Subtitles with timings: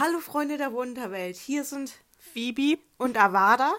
[0.00, 3.74] Hallo Freunde der Wunderwelt, hier sind Phoebe und Avada.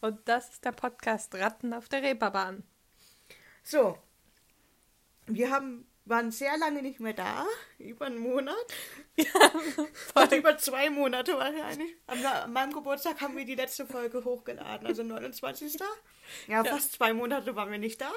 [0.00, 2.62] Und das ist der Podcast Ratten auf der Reeperbahn.
[3.64, 3.98] So,
[5.26, 7.44] wir haben, waren sehr lange nicht mehr da,
[7.80, 8.54] über einen Monat.
[9.16, 9.24] Ja,
[10.28, 10.38] voll.
[10.38, 11.92] über zwei Monate wahrscheinlich.
[12.06, 15.74] An, an meinem Geburtstag haben wir die letzte Folge hochgeladen, also 29.
[15.74, 15.86] Ja,
[16.46, 18.12] ja, fast zwei Monate waren wir nicht da.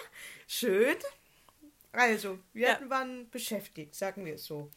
[0.45, 0.95] Schön.
[1.91, 2.79] Also, wir ja.
[2.87, 4.69] waren beschäftigt, sagen wir es so.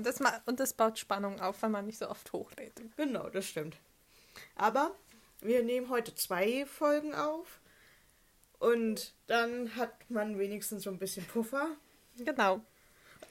[0.00, 2.80] Und das, und das baut Spannung auf, weil man nicht so oft hochlädt.
[2.96, 3.76] Genau, das stimmt.
[4.54, 4.94] Aber
[5.42, 7.60] wir nehmen heute zwei Folgen auf.
[8.58, 11.68] Und dann hat man wenigstens so ein bisschen Puffer.
[12.16, 12.62] Genau.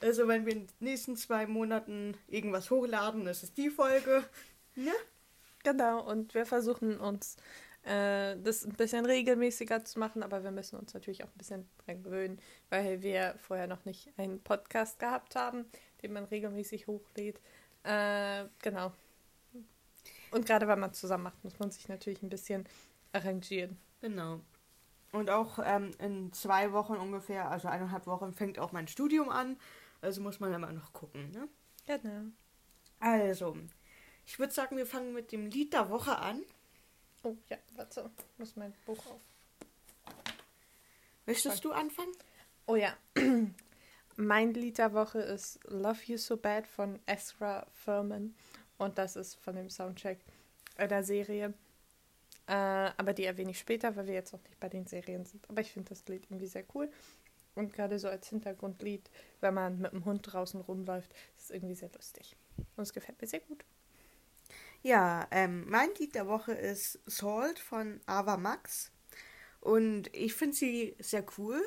[0.00, 4.22] Also wenn wir in den nächsten zwei Monaten irgendwas hochladen, ist es die Folge.
[4.76, 4.92] Ja?
[5.64, 7.36] Genau, und wir versuchen uns
[7.82, 11.68] äh, das ein bisschen regelmäßiger zu machen, aber wir müssen uns natürlich auch ein bisschen
[11.84, 15.66] dran gewöhnen, weil wir vorher noch nicht einen Podcast gehabt haben,
[16.02, 17.40] den man regelmäßig hochlädt.
[17.82, 18.92] Äh, genau.
[20.30, 22.66] Und gerade wenn man zusammen macht, muss man sich natürlich ein bisschen
[23.12, 23.76] arrangieren.
[24.00, 24.40] Genau.
[25.12, 29.56] Und auch ähm, in zwei Wochen ungefähr, also eineinhalb Wochen, fängt auch mein Studium an.
[30.02, 31.48] Also muss man immer noch gucken, ne?
[31.86, 32.30] Genau.
[33.00, 33.56] Also,
[34.26, 36.42] ich würde sagen, wir fangen mit dem Lied der Woche an.
[37.22, 39.20] Oh ja, warte, ich muss mein Buch auf.
[41.26, 42.12] Möchtest du anfangen?
[42.66, 42.94] Oh ja.
[44.20, 48.34] Mein Lied der Woche ist Love You So Bad von Ezra Furman.
[48.78, 50.18] Und das ist von dem Soundtrack
[50.78, 51.54] der Serie.
[52.46, 55.48] Äh, aber die erwähne ich später, weil wir jetzt noch nicht bei den Serien sind.
[55.48, 56.90] Aber ich finde das Lied irgendwie sehr cool.
[57.54, 59.10] Und gerade so als Hintergrundlied,
[59.40, 62.36] wenn man mit dem Hund draußen rumläuft, ist es irgendwie sehr lustig.
[62.76, 63.64] Und es gefällt mir sehr gut.
[64.82, 68.90] Ja, ähm, mein Lied der Woche ist Salt von Ava Max.
[69.60, 71.62] Und ich finde sie sehr cool.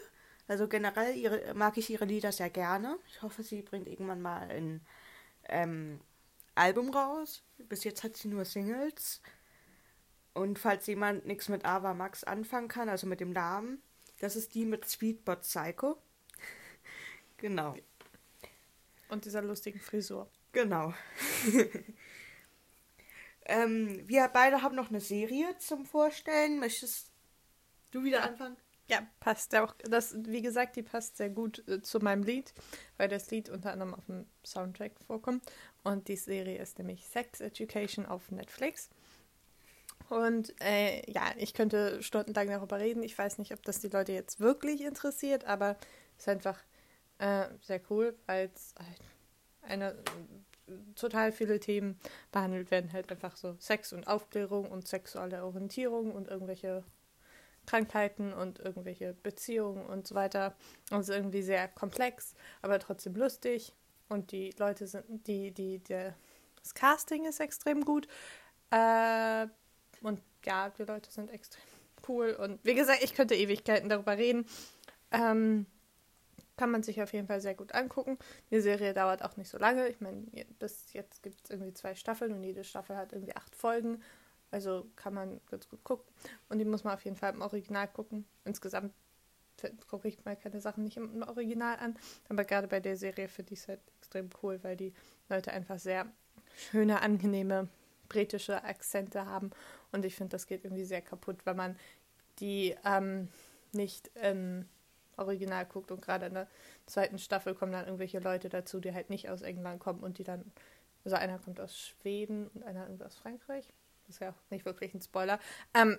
[0.48, 2.98] Also generell ihre, mag ich ihre Lieder sehr gerne.
[3.08, 4.82] Ich hoffe, sie bringt irgendwann mal ein
[5.46, 6.02] ähm,
[6.56, 7.44] Album raus.
[7.58, 9.22] Bis jetzt hat sie nur Singles.
[10.34, 13.82] Und falls jemand nichts mit Ava Max anfangen kann, also mit dem Namen,
[14.20, 15.98] das ist die mit Sweetbot Psycho.
[17.38, 17.76] genau.
[19.10, 20.30] Und dieser lustigen Frisur.
[20.52, 20.94] Genau.
[23.46, 26.60] ähm, wir beide haben noch eine Serie zum Vorstellen.
[26.60, 27.12] Möchtest
[27.92, 28.58] du wieder anfangen?
[28.88, 29.74] Ja, passt auch.
[29.84, 32.54] Das, wie gesagt, die passt sehr gut äh, zu meinem Lied,
[32.98, 35.44] weil das Lied unter anderem auf dem Soundtrack vorkommt.
[35.84, 38.90] Und die Serie ist nämlich Sex Education auf Netflix.
[40.10, 43.04] Und äh, ja, ich könnte stundenlang darüber reden.
[43.04, 45.78] Ich weiß nicht, ob das die Leute jetzt wirklich interessiert, aber
[46.18, 46.60] es ist einfach
[47.20, 49.02] äh, sehr cool, weil es halt
[49.62, 49.96] eine
[50.96, 52.00] total viele Themen
[52.32, 56.84] behandelt werden, halt einfach so Sex und Aufklärung und sexuelle Orientierung und irgendwelche
[57.66, 60.56] Krankheiten und irgendwelche Beziehungen und so weiter.
[60.92, 63.74] Und es ist irgendwie sehr komplex, aber trotzdem lustig.
[64.10, 66.16] Und die Leute sind, die, die, der,
[66.62, 68.08] das Casting ist extrem gut.
[68.70, 69.48] Äh,
[70.02, 71.64] und ja, die Leute sind extrem
[72.08, 72.32] cool.
[72.32, 74.46] Und wie gesagt, ich könnte Ewigkeiten darüber reden.
[75.12, 75.66] Ähm,
[76.58, 78.18] kann man sich auf jeden Fall sehr gut angucken.
[78.52, 79.88] Die Serie dauert auch nicht so lange.
[79.88, 80.26] Ich meine,
[80.60, 84.02] bis jetzt gibt es irgendwie zwei Staffeln und jede Staffel hat irgendwie acht Folgen.
[84.54, 86.06] Also kann man ganz gut gucken.
[86.48, 88.24] Und die muss man auf jeden Fall im Original gucken.
[88.46, 88.94] Insgesamt
[89.88, 91.98] gucke ich mal keine Sachen nicht im Original an.
[92.30, 94.94] Aber gerade bei der Serie finde ich es halt extrem cool, weil die
[95.28, 96.06] Leute einfach sehr
[96.56, 97.68] schöne, angenehme
[98.10, 99.50] britische Akzente haben.
[99.92, 101.76] Und ich finde, das geht irgendwie sehr kaputt, wenn man
[102.38, 103.30] die ähm,
[103.72, 104.70] nicht im
[105.18, 105.90] Original guckt.
[105.90, 106.48] Und gerade in der
[106.86, 110.24] zweiten Staffel kommen dann irgendwelche Leute dazu, die halt nicht aus England kommen und die
[110.24, 110.52] dann.
[111.06, 113.68] Also einer kommt aus Schweden und einer irgendwie aus Frankreich.
[114.08, 115.40] Das ist ja auch nicht wirklich ein Spoiler.
[115.74, 115.98] Ähm,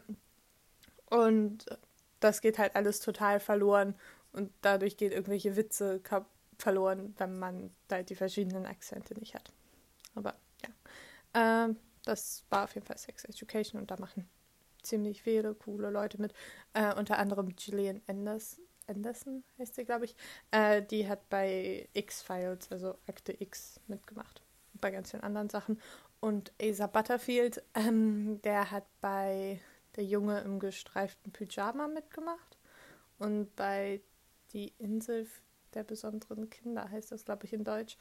[1.11, 1.67] und
[2.21, 3.95] das geht halt alles total verloren
[4.33, 6.01] und dadurch geht irgendwelche Witze
[6.59, 9.53] verloren, wenn man da die verschiedenen Akzente nicht hat.
[10.15, 14.29] Aber ja, ähm, das war auf jeden Fall Sex Education und da machen
[14.83, 16.35] ziemlich viele coole Leute mit.
[16.75, 20.17] Äh, unter anderem Gillian Anders Anderson heißt sie, glaube ich.
[20.51, 24.34] Äh, die hat bei X-Files, also Akte X, mitgemacht.
[24.85, 25.81] Bei ganz vielen anderen Sachen.
[26.21, 29.59] Und Asa Butterfield, ähm, der hat bei
[29.97, 32.59] Der Junge im gestreiften Pyjama mitgemacht.
[33.19, 34.03] Und bei
[34.53, 35.27] Die Insel
[35.73, 37.97] der besonderen Kinder heißt das, glaube ich, in Deutsch.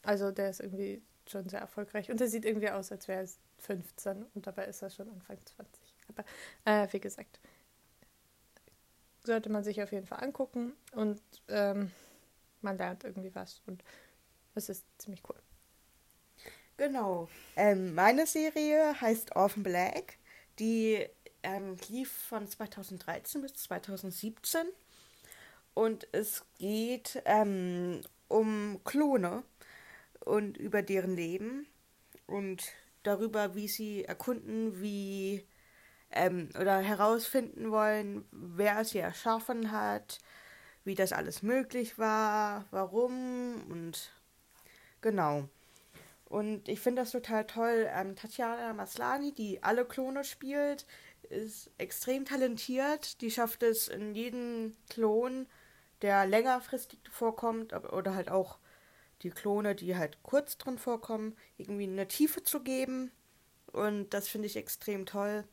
[0.00, 2.10] Also der ist irgendwie schon sehr erfolgreich.
[2.10, 3.28] Und er sieht irgendwie aus, als wäre er
[3.58, 5.94] 15 und dabei ist er schon Anfang 20.
[6.08, 6.24] Aber
[6.64, 7.38] äh, wie gesagt,
[9.24, 11.90] sollte man sich auf jeden Fall angucken und ähm,
[12.62, 13.84] man lernt irgendwie was und
[14.54, 15.36] es ist ziemlich cool.
[16.76, 17.28] Genau.
[17.56, 20.18] Ähm, meine Serie heißt Orphan Black.
[20.58, 21.06] Die
[21.42, 24.66] ähm, lief von 2013 bis 2017
[25.74, 29.44] und es geht ähm, um Klone
[30.24, 31.66] und über deren Leben
[32.26, 32.64] und
[33.02, 35.46] darüber, wie sie erkunden, wie
[36.10, 40.18] ähm, oder herausfinden wollen, wer sie erschaffen hat,
[40.84, 44.12] wie das alles möglich war, warum und
[45.00, 45.48] genau.
[46.26, 47.88] Und ich finde das total toll.
[47.90, 50.86] Ähm, Tatjana Maslani, die alle Klone spielt,
[51.28, 53.20] ist extrem talentiert.
[53.20, 55.46] Die schafft es in jedem Klon,
[56.02, 58.58] der längerfristig vorkommt, oder halt auch
[59.22, 63.10] die Klone, die halt kurz drin vorkommen, irgendwie eine Tiefe zu geben.
[63.72, 65.44] Und das finde ich extrem toll.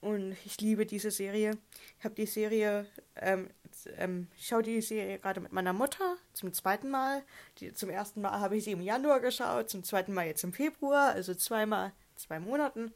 [0.00, 1.58] Und ich liebe diese Serie.
[1.98, 2.86] Ich habe die Serie,
[3.16, 3.50] ähm,
[3.96, 7.22] ähm, ich schaue die Serie gerade mit meiner Mutter zum zweiten Mal.
[7.58, 10.52] Die, zum ersten Mal habe ich sie im Januar geschaut, zum zweiten Mal jetzt im
[10.52, 12.92] Februar, also zweimal, zwei Monaten.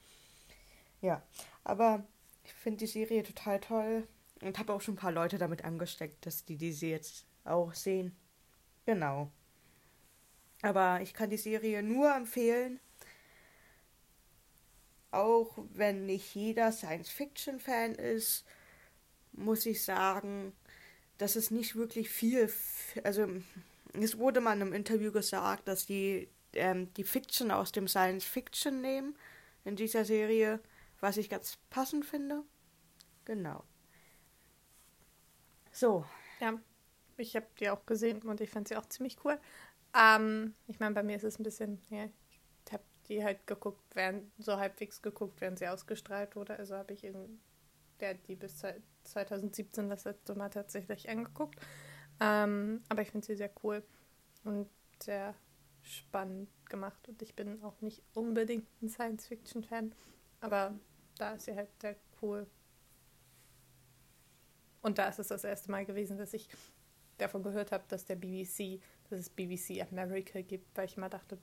[1.00, 1.22] Ja,
[1.64, 2.04] aber
[2.44, 4.08] ich finde die Serie total toll
[4.42, 8.16] und habe auch schon ein paar Leute damit angesteckt, dass die diese jetzt auch sehen.
[8.86, 9.30] Genau.
[10.62, 12.80] Aber ich kann die Serie nur empfehlen
[15.12, 18.44] auch wenn nicht jeder Science-Fiction-Fan ist,
[19.32, 20.52] muss ich sagen,
[21.22, 22.50] dass es nicht wirklich viel,
[23.04, 23.28] also
[23.92, 28.80] es wurde mal in einem Interview gesagt, dass die ähm, die Fiction aus dem Science-Fiction
[28.80, 29.16] nehmen
[29.64, 30.58] in dieser Serie,
[30.98, 32.42] was ich ganz passend finde.
[33.24, 33.62] Genau.
[35.70, 36.04] So.
[36.40, 36.60] Ja,
[37.16, 39.38] ich habe die auch gesehen und ich fand sie auch ziemlich cool.
[39.96, 42.08] Ähm, ich meine, bei mir ist es ein bisschen, ja,
[43.08, 46.56] die halt geguckt werden, so halbwegs geguckt, während sie ausgestrahlt wurde.
[46.56, 47.40] Also habe ich in
[48.00, 48.58] der die bis
[49.12, 51.60] 2017 das letzte Mal tatsächlich angeguckt.
[52.20, 53.82] Ähm, aber ich finde sie sehr cool
[54.44, 54.68] und
[55.02, 55.34] sehr
[55.82, 57.08] spannend gemacht.
[57.08, 59.94] Und ich bin auch nicht unbedingt ein Science-Fiction-Fan,
[60.40, 60.74] aber
[61.18, 62.46] da ist sie halt sehr cool.
[64.80, 66.48] Und da ist es das erste Mal gewesen, dass ich
[67.18, 71.38] davon gehört habe, dass der BBC, dass es BBC America gibt, weil ich immer dachte,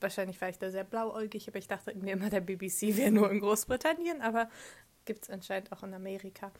[0.00, 3.30] wahrscheinlich war ich da sehr blauäugig, aber ich dachte irgendwie immer, der BBC wäre nur
[3.30, 4.48] in Großbritannien, aber
[5.10, 6.52] gibt es anscheinend auch in Amerika.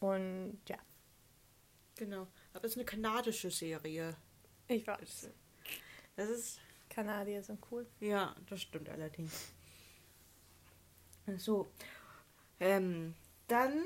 [0.00, 0.76] Und ja.
[1.94, 2.26] Genau.
[2.52, 4.16] Aber es ist eine kanadische Serie.
[4.66, 5.30] Ich weiß.
[6.16, 6.60] Das ist.
[6.90, 7.86] Kanadier sind cool.
[8.00, 9.52] Ja, das stimmt allerdings.
[11.36, 11.70] So.
[12.58, 13.14] Ähm,
[13.46, 13.84] dann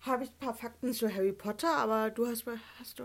[0.00, 2.46] habe ich ein paar Fakten zu Harry Potter, aber du hast,
[2.80, 3.04] hast du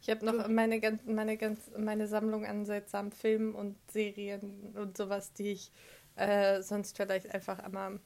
[0.00, 5.32] ich habe noch meine, meine, ganz, meine Sammlung an seltsamen Filmen und Serien und sowas,
[5.32, 5.72] die ich
[6.14, 7.98] äh, sonst vielleicht einfach einmal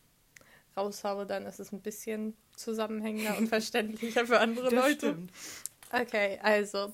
[0.77, 1.27] raushaue.
[1.27, 5.09] Dann ist es ein bisschen zusammenhängender und verständlicher für andere das Leute.
[5.11, 5.33] Stimmt.
[5.93, 6.93] Okay, also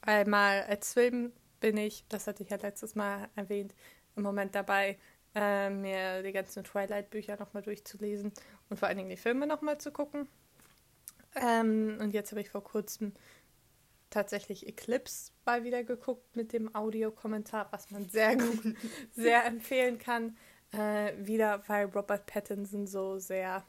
[0.00, 3.74] einmal als Film bin ich, das hatte ich ja letztes Mal erwähnt,
[4.16, 4.98] im Moment dabei,
[5.34, 8.32] äh, mir die ganzen Twilight-Bücher nochmal durchzulesen
[8.68, 10.28] und vor allen Dingen die Filme nochmal zu gucken.
[11.34, 13.12] Ähm, und jetzt habe ich vor kurzem
[14.10, 18.76] tatsächlich Eclipse mal wieder geguckt mit dem Audiokommentar, was man sehr gut,
[19.12, 20.36] sehr empfehlen kann.
[20.76, 23.62] Äh, wieder, weil Robert Pattinson so sehr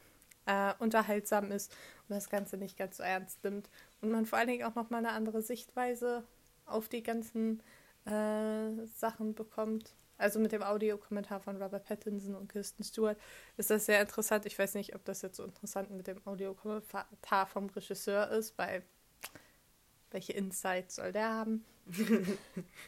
[0.45, 1.71] äh, unterhaltsam ist
[2.07, 3.69] und das Ganze nicht ganz so ernst nimmt.
[4.01, 6.23] Und man vor allen Dingen auch nochmal eine andere Sichtweise
[6.65, 7.61] auf die ganzen
[8.05, 9.93] äh, Sachen bekommt.
[10.17, 13.17] Also mit dem Audiokommentar von Robert Pattinson und Kirsten Stewart
[13.57, 14.45] ist das sehr interessant.
[14.45, 18.81] Ich weiß nicht, ob das jetzt so interessant mit dem Audiokommentar vom Regisseur ist, weil
[20.11, 21.65] welche Insights soll der haben?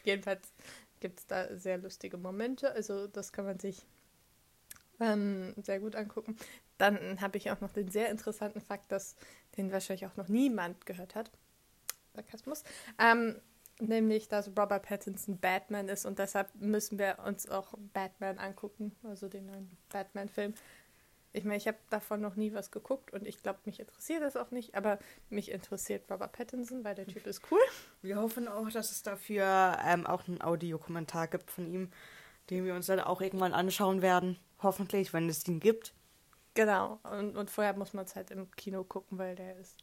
[0.05, 0.47] Jedenfalls
[1.01, 2.71] gibt es da sehr lustige Momente.
[2.71, 3.85] Also das kann man sich
[4.99, 6.37] ähm, sehr gut angucken.
[6.77, 9.15] Dann habe ich auch noch den sehr interessanten Fakt, dass
[9.57, 11.31] den wahrscheinlich auch noch niemand gehört hat.
[12.13, 12.63] Sarkasmus.
[12.99, 13.35] Ähm,
[13.79, 19.27] nämlich, dass Robert Pattinson Batman ist und deshalb müssen wir uns auch Batman angucken, also
[19.27, 20.53] den neuen Batman-Film.
[21.33, 24.35] Ich meine, ich habe davon noch nie was geguckt und ich glaube, mich interessiert das
[24.35, 24.97] auch nicht, aber
[25.29, 27.59] mich interessiert Robert Pattinson, weil der Typ ist cool.
[28.01, 31.91] Wir hoffen auch, dass es dafür ähm, auch einen Audiokommentar gibt von ihm,
[32.49, 34.39] den wir uns dann auch irgendwann anschauen werden.
[34.59, 35.93] Hoffentlich, wenn es den gibt.
[36.53, 39.77] Genau, und, und vorher muss man es halt im Kino gucken, weil der ist,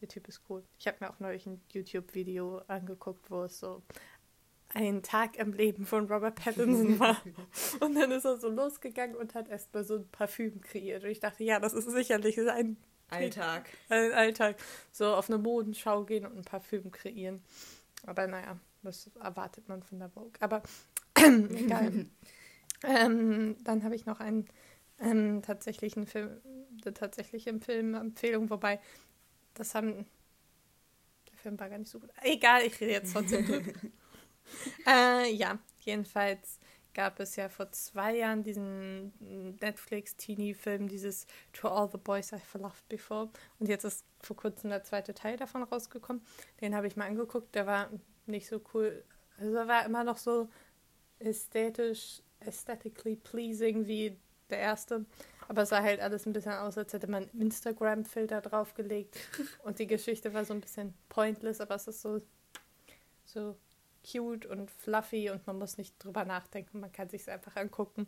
[0.00, 0.62] der Typ ist cool.
[0.78, 3.82] Ich habe mir auch neulich ein YouTube-Video angeguckt, wo es so
[4.72, 7.20] ein Tag im Leben von Robert Pattinson war.
[7.80, 11.02] und dann ist er so losgegangen und hat erstmal so ein Parfüm kreiert.
[11.02, 12.76] Und ich dachte, ja, das ist sicherlich sein
[13.08, 13.68] Alltag.
[13.88, 14.56] Ein Alltag.
[14.92, 17.42] So auf eine Modenschau gehen und ein Parfüm kreieren.
[18.06, 20.32] Aber naja, was erwartet man von der Vogue?
[20.40, 20.62] Aber
[21.16, 22.06] egal.
[22.84, 24.46] ähm, dann habe ich noch einen
[25.00, 26.40] ähm, tatsächlichen Film,
[26.82, 28.80] eine tatsächliche Filmempfehlung, wobei
[29.54, 30.06] das haben.
[31.30, 32.10] Der Film war gar nicht so gut.
[32.22, 33.46] Egal, ich rede jetzt trotzdem.
[34.86, 36.58] äh, ja, jedenfalls
[36.92, 39.12] gab es ja vor zwei Jahren diesen
[39.60, 43.30] Netflix-Teenie-Film, dieses To All the Boys I've Loved Before.
[43.58, 46.22] Und jetzt ist vor kurzem der zweite Teil davon rausgekommen.
[46.60, 47.54] Den habe ich mal angeguckt.
[47.54, 47.90] Der war
[48.26, 49.04] nicht so cool.
[49.38, 50.48] Also er war immer noch so
[51.18, 54.16] ästhetisch, aesthetically pleasing wie
[54.50, 55.04] der erste.
[55.48, 59.16] Aber es sah halt alles ein bisschen aus, als hätte man Instagram-Filter draufgelegt.
[59.64, 62.20] Und die Geschichte war so ein bisschen pointless, aber es ist so,
[63.24, 63.56] so
[64.08, 68.06] cute und fluffy und man muss nicht drüber nachdenken, man kann sich es einfach angucken.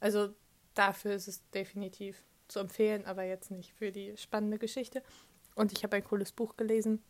[0.00, 0.34] Also
[0.74, 5.02] dafür ist es definitiv zu empfehlen, aber jetzt nicht für die spannende Geschichte.
[5.54, 7.02] Und ich habe ein cooles Buch gelesen.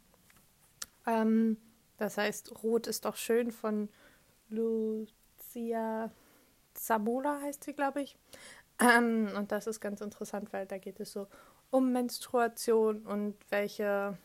[1.07, 1.57] Ähm,
[1.97, 3.89] das heißt Rot ist doch schön von
[4.49, 6.13] Lucia
[6.75, 8.17] Zamola heißt sie, glaube ich.
[8.81, 11.27] Ähm, und das ist ganz interessant, weil da geht es so
[11.71, 14.17] um Menstruation und welche,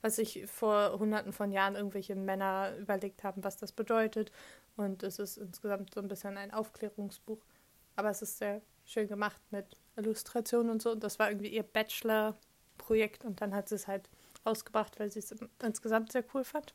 [0.00, 4.32] was sich vor hunderten von Jahren irgendwelche Männer überlegt haben, was das bedeutet.
[4.76, 7.44] Und es ist insgesamt so ein bisschen ein Aufklärungsbuch.
[7.96, 10.92] Aber es ist sehr schön gemacht mit Illustrationen und so.
[10.92, 14.08] Und das war irgendwie ihr Bachelor-Projekt und dann hat sie es halt
[14.46, 16.74] rausgebracht, weil sie es insgesamt sehr cool fand.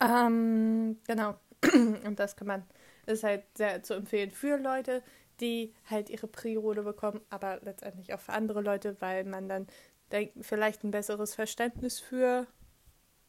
[0.00, 1.36] Ähm, genau.
[2.04, 2.62] und das kann man,
[3.06, 5.02] ist halt sehr zu empfehlen für Leute,
[5.40, 9.66] die halt ihre Periode bekommen, aber letztendlich auch für andere Leute, weil man dann
[10.40, 12.46] vielleicht ein besseres Verständnis für,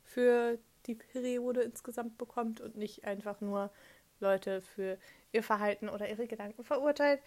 [0.04, 3.72] für die Periode insgesamt bekommt und nicht einfach nur
[4.20, 4.98] Leute für
[5.32, 7.22] ihr Verhalten oder ihre Gedanken verurteilt.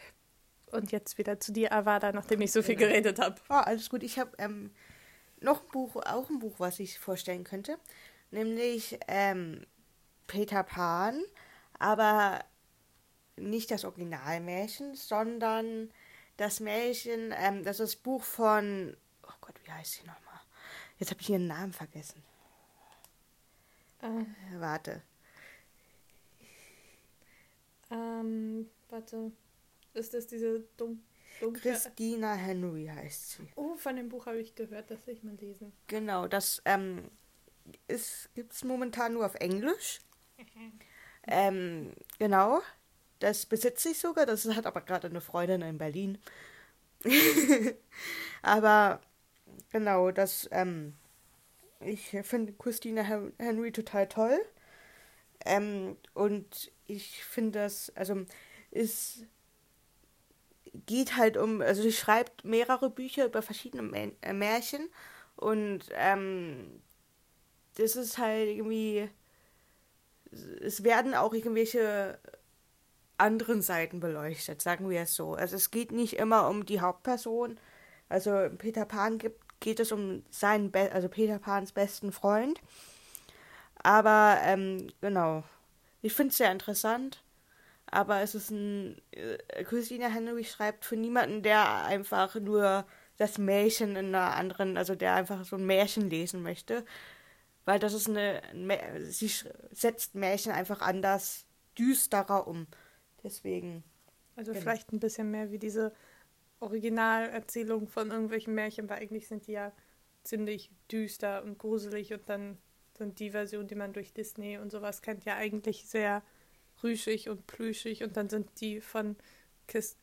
[0.71, 3.37] Und jetzt wieder zu dir, Avada, nachdem ich so viel geredet habe.
[3.49, 4.03] Oh, alles gut.
[4.03, 4.71] Ich habe ähm,
[5.41, 7.79] noch ein Buch, auch ein Buch, was ich vorstellen könnte.
[8.31, 9.65] Nämlich ähm,
[10.27, 11.23] Peter Pan,
[11.79, 12.45] aber
[13.37, 15.91] nicht das Originalmärchen, sondern
[16.37, 20.41] das Märchen, ähm, das ist das Buch von, oh Gott, wie heißt sie nochmal?
[20.99, 22.23] Jetzt habe ich ihren Namen vergessen.
[24.01, 24.25] Äh.
[24.59, 25.03] Warte.
[27.91, 29.33] Ähm, warte.
[29.95, 31.03] Ist das diese dumm,
[31.41, 31.73] dunkle...
[31.73, 33.49] Christina Henry heißt sie.
[33.57, 35.73] Oh, von dem Buch habe ich gehört, das will ich mal lesen.
[35.87, 37.11] Genau, das ähm,
[38.35, 40.01] gibt es momentan nur auf Englisch.
[41.29, 42.61] ähm, genau.
[43.21, 44.27] Das besitze ich sogar.
[44.27, 46.19] Das hat aber gerade eine Freundin in Berlin.
[48.43, 49.01] aber
[49.71, 50.95] genau, das, ähm,
[51.81, 53.03] ich finde Christina
[53.39, 54.39] Henry total toll.
[55.45, 58.25] Ähm, und ich finde das, also,
[58.71, 59.25] es
[60.87, 64.89] geht halt um, also sie schreibt mehrere Bücher über verschiedene äh, Märchen
[65.37, 66.83] und ähm,
[67.77, 69.09] das ist halt irgendwie,
[70.61, 72.19] es werden auch irgendwelche
[73.17, 75.35] anderen Seiten beleuchtet, sagen wir es so.
[75.35, 77.59] Also es geht nicht immer um die Hauptperson.
[78.09, 82.61] Also Peter Pan gibt, geht es um seinen, Be also Peter Pans besten Freund.
[83.83, 85.45] Aber ähm, genau,
[86.03, 87.23] ich finde es sehr interessant.
[87.91, 93.97] Aber es ist ein, äh, Christina Henry schreibt für niemanden, der einfach nur das Märchen
[93.97, 96.85] in einer anderen, also der einfach so ein Märchen lesen möchte.
[97.69, 98.41] Weil das ist eine,
[99.11, 99.31] sie
[99.73, 101.45] setzt Märchen einfach anders
[101.79, 102.67] düsterer um.
[103.23, 103.85] Deswegen.
[104.37, 104.63] Also genau.
[104.63, 105.93] vielleicht ein bisschen mehr wie diese
[106.61, 109.73] Originalerzählung von irgendwelchen Märchen, weil eigentlich sind die ja
[110.25, 112.57] ziemlich düster und gruselig und dann
[112.97, 116.23] sind die Versionen, die man durch Disney und sowas kennt, ja eigentlich sehr
[116.83, 119.15] rüschig und plüschig und dann sind die von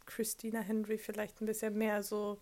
[0.06, 2.40] Christina Henry vielleicht ein bisschen mehr so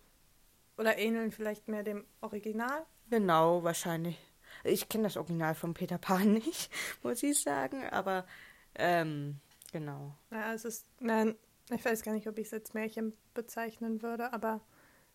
[0.76, 2.84] oder ähneln vielleicht mehr dem Original.
[3.08, 4.18] Genau, wahrscheinlich.
[4.64, 6.70] Ich kenne das Original von Peter Pan nicht,
[7.02, 8.26] muss ich sagen, aber
[8.74, 9.40] ähm,
[9.74, 10.16] Genau.
[10.30, 11.34] Ja, es ist, nein,
[11.68, 14.60] ich weiß gar nicht, ob ich es als Märchen bezeichnen würde, aber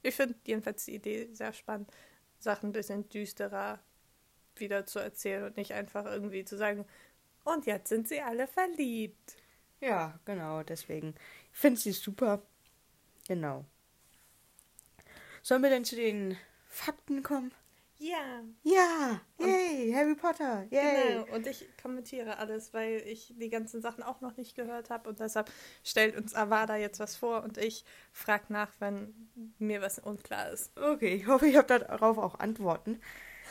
[0.01, 1.89] ich finde jedenfalls die Idee sehr spannend,
[2.39, 3.79] Sachen ein bisschen düsterer
[4.57, 6.85] wieder zu erzählen und nicht einfach irgendwie zu sagen,
[7.45, 9.37] und jetzt sind sie alle verliebt.
[9.79, 11.15] Ja, genau, deswegen.
[11.53, 12.41] Ich finde sie super.
[13.29, 13.63] Genau.
[15.41, 16.35] Sollen wir denn zu den
[16.67, 17.53] Fakten kommen?
[17.99, 18.43] Ja.
[18.63, 19.19] Ja.
[19.39, 19.91] Yay.
[19.93, 20.65] Harry Potter.
[20.71, 21.19] Yay.
[21.19, 21.35] Genau.
[21.35, 25.09] Und ich kommentiere alles, weil ich die ganzen Sachen auch noch nicht gehört habe.
[25.09, 25.51] Und deshalb
[25.83, 30.71] stellt uns Avada jetzt was vor und ich frage nach, wenn mir was unklar ist.
[30.77, 33.01] Okay, ich hoffe, ich habe darauf auch Antworten.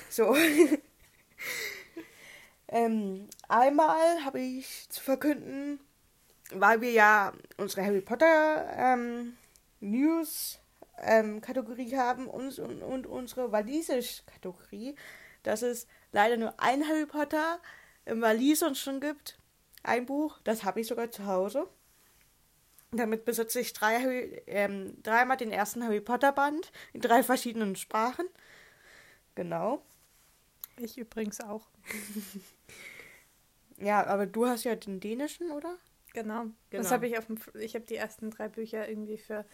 [0.08, 0.34] So.
[2.68, 5.78] ähm, einmal habe ich zu verkünden,
[6.52, 9.36] weil wir ja unsere Harry Potter ähm,
[9.80, 10.58] News
[11.02, 14.94] ähm, Kategorie haben und, und, und unsere Walisisch-Kategorie,
[15.42, 17.60] dass es leider nur ein Harry Potter
[18.04, 19.38] im Walisischen schon gibt.
[19.82, 21.68] Ein Buch, das habe ich sogar zu Hause.
[22.90, 28.26] Damit besitze ich drei, ähm, dreimal den ersten Harry Potter Band in drei verschiedenen Sprachen.
[29.34, 29.82] Genau.
[30.78, 31.68] Ich übrigens auch.
[33.78, 35.76] ja, aber du hast ja den dänischen, oder?
[36.14, 36.44] Genau.
[36.70, 36.82] genau.
[36.82, 39.44] Das habe ich auf dem, ich habe die ersten drei Bücher irgendwie für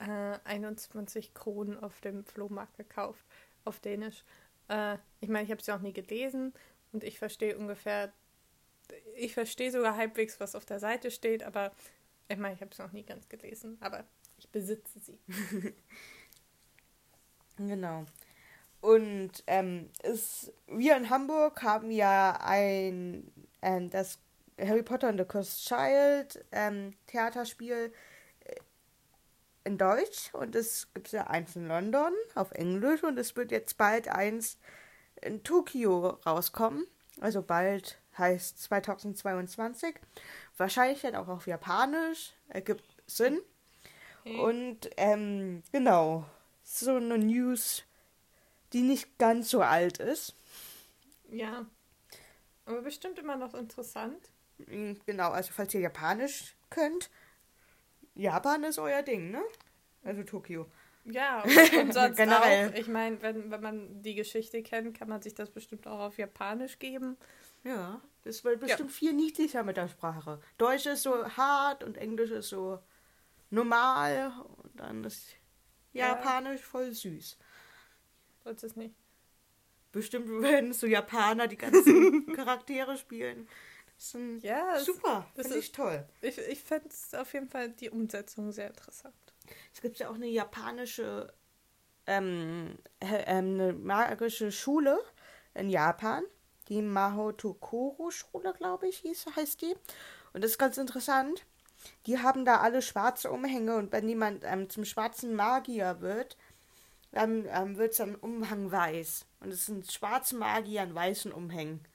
[0.00, 3.24] äh, 21 Kronen auf dem Flohmarkt gekauft,
[3.64, 4.24] auf Dänisch.
[4.68, 6.52] Äh, ich meine, ich habe sie auch nie gelesen
[6.92, 8.12] und ich verstehe ungefähr,
[9.14, 11.72] ich verstehe sogar halbwegs, was auf der Seite steht, aber
[12.28, 14.04] ich meine, ich habe es noch nie ganz gelesen, aber
[14.38, 15.18] ich besitze sie.
[17.56, 18.04] genau.
[18.80, 23.30] Und ähm, ist, wir in Hamburg haben ja ein
[23.60, 24.18] ähm, das
[24.58, 27.92] Harry Potter and the Cursed Child ähm, Theaterspiel
[29.64, 33.76] in Deutsch und es gibt ja eins in London auf Englisch und es wird jetzt
[33.76, 34.58] bald eins
[35.20, 36.86] in Tokio rauskommen.
[37.20, 39.94] Also bald heißt 2022.
[40.56, 42.32] Wahrscheinlich dann auch auf Japanisch.
[42.48, 43.40] Ergibt Sinn.
[44.20, 44.38] Okay.
[44.38, 46.24] Und ähm, genau,
[46.62, 47.84] so eine News,
[48.72, 50.34] die nicht ganz so alt ist.
[51.30, 51.66] Ja,
[52.64, 54.30] aber bestimmt immer noch interessant.
[54.58, 57.10] Mm, genau, also falls ihr Japanisch könnt,
[58.20, 59.42] Japan ist euer Ding, ne?
[60.04, 60.66] Also Tokio.
[61.04, 61.42] Ja,
[61.80, 62.68] und, sonst Generell.
[62.70, 62.74] auch.
[62.74, 66.18] Ich meine, wenn, wenn man die Geschichte kennt, kann man sich das bestimmt auch auf
[66.18, 67.16] Japanisch geben.
[67.64, 68.96] Ja, das wird bestimmt ja.
[68.96, 70.40] viel niedlicher mit der Sprache.
[70.58, 72.78] Deutsch ist so hart und Englisch ist so
[73.50, 75.36] normal und dann ist
[75.92, 76.66] Japanisch ja.
[76.66, 77.38] voll süß.
[78.44, 78.94] Sollte es nicht.
[79.92, 83.48] Bestimmt werden so Japaner die ganzen Charaktere spielen.
[84.00, 85.26] Ist ja, super.
[85.34, 86.06] Das ist ich toll.
[86.22, 89.14] Ich, ich fände es auf jeden Fall die Umsetzung sehr interessant.
[89.74, 91.34] Es gibt ja auch eine japanische,
[92.06, 94.98] ähm, äh, eine magische Schule
[95.52, 96.24] in Japan.
[96.70, 99.74] Die Mahotokoro-Schule, glaube ich, hieß, heißt die.
[100.32, 101.44] Und das ist ganz interessant.
[102.06, 106.38] Die haben da alle schwarze Umhänge und wenn jemand ähm, zum schwarzen Magier wird,
[107.12, 109.26] dann ähm, wird sein Umhang weiß.
[109.40, 111.86] Und es sind schwarze Magier an weißen Umhängen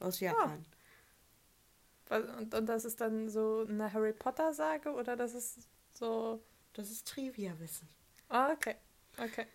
[0.00, 0.24] aus ah.
[0.24, 0.64] Japan.
[0.64, 0.75] Oh.
[2.10, 6.42] Und, und das ist dann so eine Harry Potter-Sage oder das ist so.
[6.72, 7.88] Das ist Trivia-Wissen.
[8.28, 8.74] Ah, okay.
[9.18, 9.46] Okay.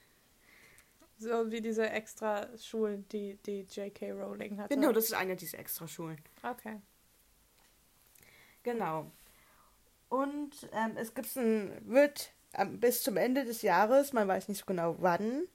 [1.18, 4.12] So wie diese extra Schulen, die die J.K.
[4.12, 4.72] Rowling hat.
[4.72, 6.20] Genau, das ist eine dieser extra Schulen.
[6.42, 6.82] Okay.
[8.64, 9.12] Genau.
[10.10, 14.60] Und ähm, es gibt ein, wird ähm, bis zum Ende des Jahres, man weiß nicht
[14.60, 15.48] so genau wann,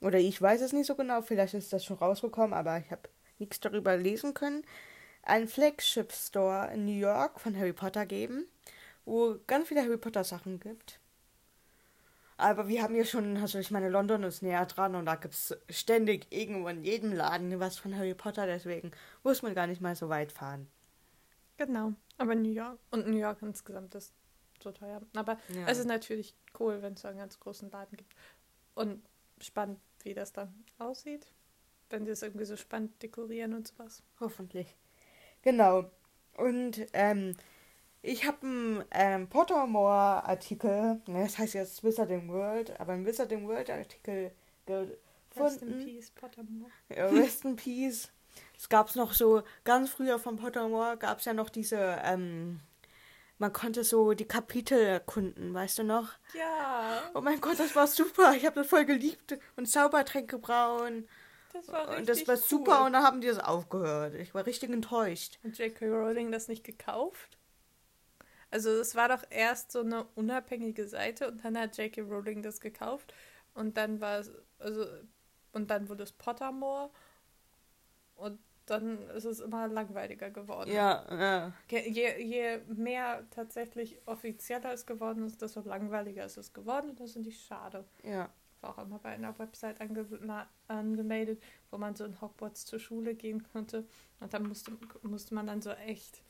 [0.00, 3.08] oder ich weiß es nicht so genau, vielleicht ist das schon rausgekommen, aber ich habe
[3.38, 4.64] nichts darüber lesen können,
[5.26, 8.46] einen Flagship Store in New York von Harry Potter geben,
[9.04, 11.00] wo ganz viele Harry Potter Sachen gibt.
[12.36, 15.34] Aber wir haben hier schon, also ich meine, London ist näher dran und da gibt
[15.34, 18.90] es ständig irgendwo in jedem Laden was von Harry Potter, deswegen
[19.22, 20.68] muss man gar nicht mal so weit fahren.
[21.56, 24.12] Genau, aber New York und New York insgesamt ist
[24.62, 25.00] so teuer.
[25.14, 25.66] Aber ja.
[25.68, 28.12] es ist natürlich cool, wenn es so einen ganz großen Laden gibt.
[28.74, 29.04] Und
[29.40, 31.26] spannend, wie das dann aussieht,
[31.90, 34.02] wenn sie es irgendwie so spannend dekorieren und sowas.
[34.18, 34.76] Hoffentlich.
[35.44, 35.84] Genau.
[36.36, 37.36] Und ähm,
[38.02, 44.32] ich habe einen ähm, Pottermore-Artikel, ne, das heißt jetzt Wizarding World, aber ein Wizarding World-Artikel
[44.66, 44.98] gefunden.
[45.36, 46.70] Rest in Peace, Pottermore.
[46.94, 48.10] Ja, Rest in Peace.
[48.58, 52.60] Es gab noch so, ganz früher von Pottermore gab es ja noch diese, ähm,
[53.38, 56.12] man konnte so die Kapitel erkunden, weißt du noch?
[56.38, 57.02] Ja.
[57.14, 58.34] Oh mein Gott, das war super.
[58.34, 59.38] Ich habe das voll geliebt.
[59.56, 61.08] Und Zaubertränke brauen.
[61.54, 62.86] Das war richtig Und das war super cool.
[62.86, 64.14] und dann haben die das aufgehört.
[64.14, 65.38] Ich war richtig enttäuscht.
[65.44, 65.86] Und J.K.
[65.86, 67.38] Rowling das nicht gekauft?
[68.50, 72.02] Also es war doch erst so eine unabhängige Seite und dann hat J.K.
[72.02, 73.14] Rowling das gekauft
[73.54, 74.84] und dann war es, also,
[75.52, 76.90] und dann wurde es Pottermore
[78.16, 80.72] und dann ist es immer langweiliger geworden.
[80.72, 81.52] Ja, ja.
[81.68, 87.12] Je, je mehr tatsächlich offizieller es geworden ist, desto langweiliger ist es geworden und das
[87.12, 87.84] finde ich schade.
[88.02, 88.30] Ja.
[88.64, 90.06] War auch immer bei einer Website ange
[90.68, 93.84] angemeldet, wo man so in Hogwarts zur Schule gehen konnte
[94.20, 94.72] und dann musste,
[95.02, 96.22] musste man dann so echt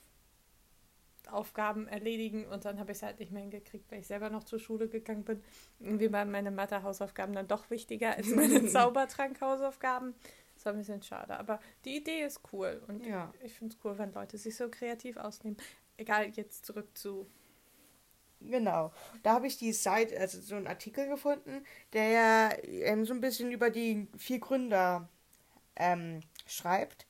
[1.30, 4.44] Aufgaben erledigen und dann habe ich es halt nicht mehr hingekriegt, weil ich selber noch
[4.44, 5.42] zur Schule gegangen bin.
[5.78, 10.14] Irgendwie waren meine Mathe-Hausaufgaben dann doch wichtiger als meine Zaubertrank-Hausaufgaben.
[10.56, 13.32] Das war ein bisschen schade, aber die Idee ist cool und ja.
[13.42, 15.56] ich finde es cool, wenn Leute sich so kreativ ausnehmen.
[15.96, 17.28] Egal, jetzt zurück zu.
[18.46, 23.14] Genau, da habe ich die Seite, also so einen Artikel gefunden, der ja ähm, so
[23.14, 25.08] ein bisschen über die vier Gründer
[25.76, 27.06] ähm, schreibt.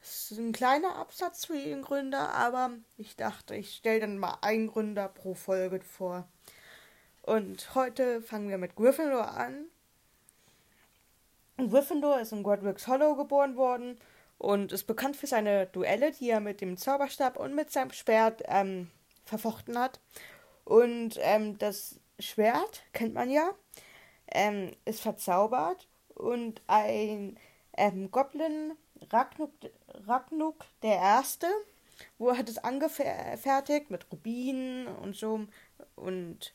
[0.00, 4.38] Das ist ein kleiner Absatz für jeden Gründer, aber ich dachte, ich stelle dann mal
[4.42, 6.28] einen Gründer pro Folge vor.
[7.22, 9.66] Und heute fangen wir mit Gryffindor an.
[11.56, 13.98] Gryffindor ist in Godric's Hollow geboren worden
[14.38, 18.42] und ist bekannt für seine Duelle, die er mit dem Zauberstab und mit seinem Schwert
[18.46, 18.90] ähm,
[19.24, 20.00] verfochten hat.
[20.68, 23.52] Und ähm, das Schwert, kennt man ja,
[24.30, 27.38] ähm, ist verzaubert und ein
[27.74, 28.72] ähm, Goblin,
[29.08, 29.50] Ragnuk,
[30.06, 31.46] Ragnuk der Erste,
[32.18, 35.46] wo hat es angefertigt mit Rubinen und so
[35.96, 36.52] und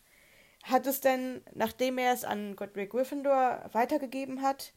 [0.61, 4.73] hat es dann, nachdem er es an Godric Gryffindor weitergegeben hat,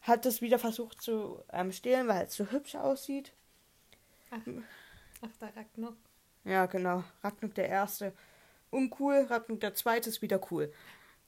[0.00, 3.34] hat es wieder versucht zu ähm, stehlen, weil es so hübsch aussieht.
[4.30, 4.40] Ach,
[5.20, 5.96] ach der Ragnarok.
[6.44, 7.04] Ja, genau.
[7.22, 8.14] Ragnarok der Erste.
[8.72, 10.72] Uncool, der Zweite ist wieder cool.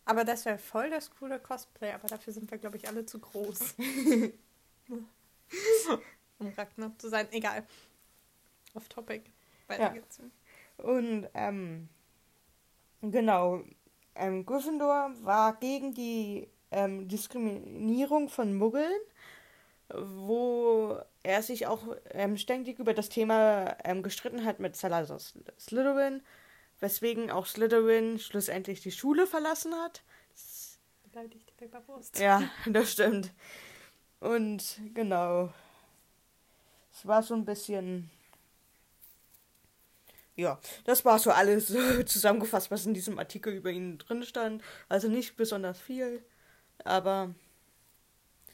[0.07, 3.19] Aber das wäre voll das coole Cosplay, aber dafür sind wir, glaube ich, alle zu
[3.21, 3.75] groß.
[6.39, 7.29] um Ragnarok zu sein.
[7.31, 7.65] Egal.
[8.75, 9.23] Off topic.
[9.69, 9.89] Weiter Ja.
[9.91, 10.21] geht's.
[10.79, 11.89] Und ähm,
[13.01, 13.63] genau,
[14.15, 18.93] ähm, Gryffindor war gegen die ähm, Diskriminierung von Muggeln,
[19.89, 25.45] wo er sich auch ähm, ständig über das Thema ähm, gestritten hat mit Salazar Sly-
[25.59, 26.23] Slytherin,
[26.85, 30.03] weswegen auch Slytherin schlussendlich die Schule verlassen hat.
[31.15, 32.19] Der bewusst.
[32.19, 33.33] Ja, das stimmt.
[34.21, 35.53] Und genau.
[36.93, 38.11] Es war so ein bisschen.
[40.37, 41.69] Ja, das war so alles
[42.07, 44.63] zusammengefasst, was in diesem Artikel über ihn drin stand.
[44.91, 46.23] Also nicht besonders viel.
[46.85, 47.35] Aber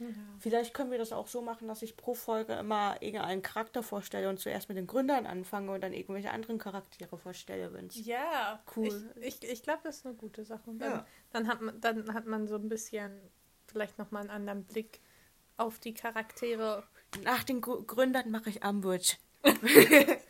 [0.01, 0.07] Ja.
[0.39, 4.29] vielleicht können wir das auch so machen, dass ich pro Folge immer irgendeinen Charakter vorstelle
[4.29, 8.05] und zuerst mit den Gründern anfange und dann irgendwelche anderen Charaktere vorstelle, wenn es.
[8.07, 9.13] Ja, Cool.
[9.21, 10.71] Ich, ich, ich glaube, das ist eine gute Sache.
[10.71, 11.07] Und Dann, Ja.
[11.33, 13.13] dann, hat man, dann hat man so ein bisschen
[13.67, 15.01] vielleicht nochmal einen anderen Blick
[15.57, 16.83] auf die Charaktere.
[17.23, 19.15] Nach den Gr- Gründern mache ich Umbridge.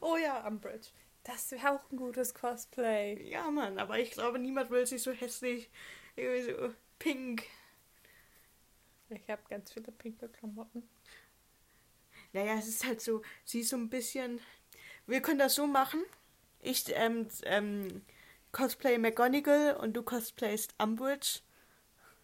[0.00, 0.88] Oh ja, Umbridge.
[1.24, 3.28] Das wäre auch ein gutes Cosplay.
[3.30, 5.70] Ja, Mann, aber ich glaube, niemand will sich so hässlich,
[6.16, 7.42] irgendwie so pink.
[9.10, 10.88] Ich habe ganz viele pinke Klamotten.
[12.32, 14.40] Naja, es ist halt so, sie ist so ein bisschen.
[15.06, 16.02] Wir können das so machen.
[16.60, 18.02] Ich ähm, ähm,
[18.52, 21.40] cosplay McGonagall und du cosplayst Umbridge.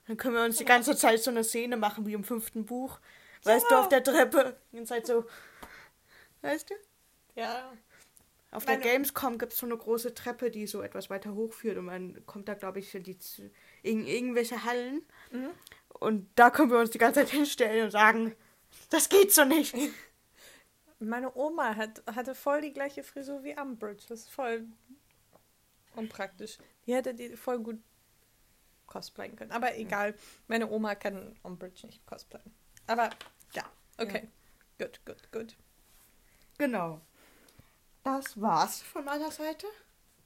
[0.06, 3.00] Dann können wir uns die ganze Zeit so eine Szene machen wie im fünften Buch.
[3.42, 3.80] Weißt du, Ja.
[3.80, 4.56] auf der Treppe.
[4.72, 5.24] Ganze Zeit so.
[6.42, 6.74] Weißt du?
[7.34, 7.72] Ja.
[8.52, 11.76] Auf der Meine- Gamescom gibt es so eine große Treppe, die so etwas weiter hochführt
[11.78, 13.18] und man kommt da, glaube ich, in, die,
[13.82, 15.02] in irgendwelche Hallen.
[15.32, 15.50] Mhm.
[15.98, 18.36] Und da können wir uns die ganze Zeit hinstellen und sagen,
[18.90, 19.74] das geht so nicht.
[20.98, 24.04] Meine Oma hat, hatte voll die gleiche Frisur wie Umbridge.
[24.08, 24.66] Das ist voll
[25.94, 26.58] unpraktisch.
[26.86, 27.78] Die hätte die voll gut
[28.86, 29.52] cosplayen können.
[29.52, 30.14] Aber egal,
[30.48, 32.54] meine Oma kann Umbridge nicht cosplayen.
[32.86, 33.10] Aber
[33.52, 33.64] ja,
[33.98, 34.28] okay.
[34.78, 35.56] Gut, gut, gut.
[36.58, 37.00] Genau.
[38.04, 39.66] Das war's von meiner Seite.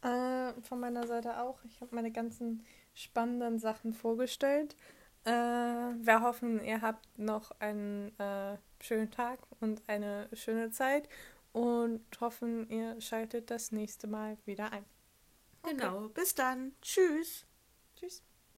[0.03, 1.59] Äh, von meiner Seite auch.
[1.65, 4.77] Ich habe meine ganzen spannenden Sachen vorgestellt.
[5.25, 11.09] Äh, wir hoffen, ihr habt noch einen äh, schönen Tag und eine schöne Zeit
[11.53, 14.85] und hoffen, ihr schaltet das nächste Mal wieder ein.
[15.63, 16.09] Genau.
[16.09, 16.73] Bis dann.
[16.81, 17.45] Tschüss.
[17.97, 18.23] Tschüss.